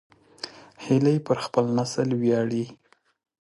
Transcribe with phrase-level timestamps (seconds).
[0.83, 2.65] هیلۍ پر خپل نسل ویاړي